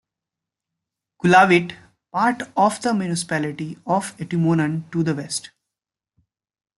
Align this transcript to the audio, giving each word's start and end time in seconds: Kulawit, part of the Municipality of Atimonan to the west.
Kulawit, 1.21 1.75
part 2.11 2.41
of 2.57 2.81
the 2.81 2.91
Municipality 2.91 3.77
of 3.85 4.17
Atimonan 4.17 4.89
to 4.91 5.03
the 5.03 5.13
west. 5.13 5.51